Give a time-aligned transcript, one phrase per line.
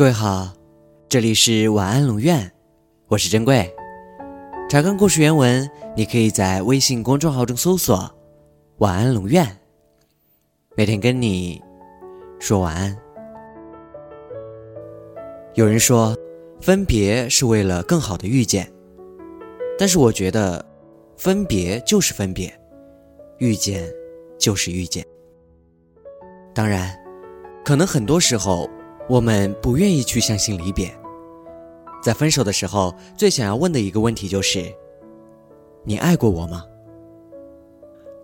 [0.00, 0.50] 各位好，
[1.10, 2.50] 这里是晚安龙院，
[3.06, 3.70] 我是珍贵。
[4.66, 8.10] 查看故事原文，你可以在微信公众号中搜索
[8.80, 9.46] “晚安龙院”，
[10.74, 11.60] 每天跟你
[12.38, 12.96] 说晚安。
[15.52, 16.16] 有人说，
[16.62, 18.72] 分别是为了更好的遇见，
[19.78, 20.64] 但是我觉得，
[21.18, 22.50] 分别就是分别，
[23.36, 23.86] 遇见
[24.38, 25.04] 就是遇见。
[26.54, 26.90] 当然，
[27.62, 28.66] 可能很多时候
[29.10, 30.88] 我们不愿意去相信离别。
[32.00, 34.72] 在分手的时候，最想要问的一个问题就是
[35.82, 36.64] ：“你爱过我吗？”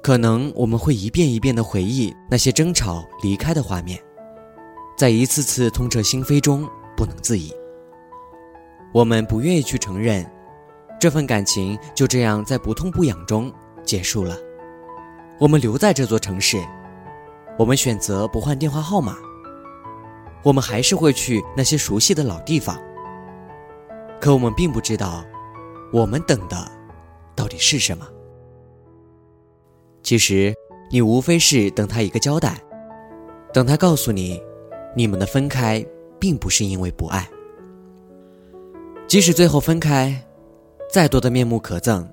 [0.00, 4.00] 可能我们会一遍一遍的回忆那些争吵、离开的画面，
[4.96, 6.64] 在一次次痛彻心扉中
[6.96, 7.52] 不能自已。
[8.94, 10.24] 我们不愿意去承认，
[11.00, 13.52] 这份感情就这样在不痛不痒中
[13.84, 14.38] 结束了。
[15.40, 16.64] 我们留在这座城市。
[17.58, 19.16] 我们选择不换电话号码，
[20.46, 22.80] 我们还是会去那些熟悉的老地方。
[24.20, 25.24] 可我们并不知道，
[25.92, 26.56] 我们等的
[27.34, 28.06] 到底是什么。
[30.04, 30.54] 其实，
[30.88, 32.62] 你无非是等他一个交代，
[33.52, 34.40] 等他告诉你，
[34.94, 35.84] 你们的分开
[36.20, 37.28] 并不是因为不爱。
[39.08, 40.14] 即使最后分开，
[40.88, 42.06] 再多的面目可憎，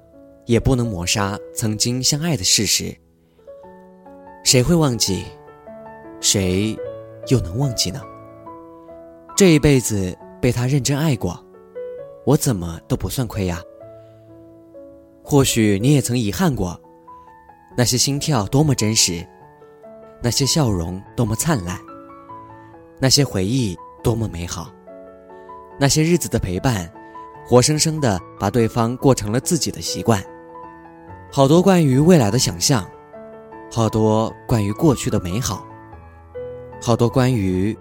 [0.48, 2.98] 也不能抹杀曾经相爱的事实。
[4.44, 5.24] 谁会忘记？
[6.20, 6.76] 谁
[7.28, 8.02] 又能忘记呢？
[9.36, 11.44] 这一辈子被他认真爱过，
[12.26, 13.60] 我怎么都不算亏呀。
[15.24, 16.80] 或许你也曾遗憾过，
[17.76, 19.26] 那些心跳多么真实，
[20.22, 21.80] 那些笑容多么灿烂，
[23.00, 24.72] 那些回忆多么美好，
[25.80, 26.92] 那些日子的陪伴，
[27.46, 30.24] 活生生的把对方过成了自己的习惯。
[31.32, 32.88] 好多关于未来的想象。
[33.72, 35.66] 好多关于过去的美好，
[36.80, 37.76] 好多关于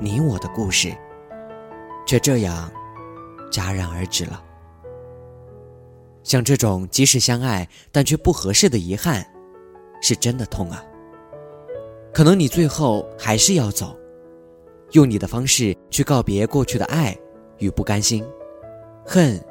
[0.00, 0.94] 你我的故事，
[2.06, 2.70] 却这样
[3.50, 4.42] 戛然而止了。
[6.22, 9.26] 像这种即使相爱但却不合适的遗憾，
[10.00, 10.84] 是真的痛啊。
[12.12, 13.96] 可能你最后还是要走，
[14.92, 17.16] 用你的方式去告别过去的爱
[17.58, 18.24] 与不甘心、
[19.06, 19.42] 恨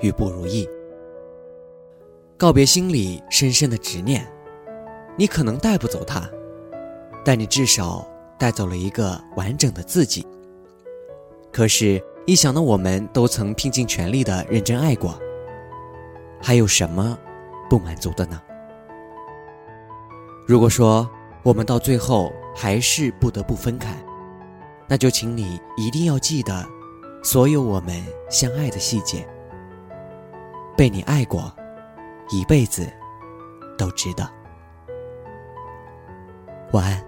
[0.00, 0.68] 与不如意，
[2.36, 4.26] 告别心里深深的执念。
[5.16, 6.28] 你可能带不走他，
[7.24, 8.06] 但你至少
[8.38, 10.26] 带走了一个完整的自己。
[11.52, 15.18] 可是，一想到我们都曾拼尽全力的认真爱过，
[16.42, 17.18] 还有什么
[17.70, 18.40] 不满足的呢？
[20.46, 21.08] 如果说
[21.42, 23.96] 我们到最后还是不得不分开，
[24.86, 26.66] 那就请你一定要记得，
[27.22, 29.26] 所有我们相爱的细节。
[30.76, 31.50] 被你爱过，
[32.28, 32.86] 一辈子
[33.78, 34.28] 都值得。
[36.72, 37.05] 晚安。